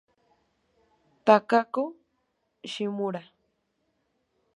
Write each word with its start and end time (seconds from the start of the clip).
Takako 1.25 1.83
Shimura 2.71 3.21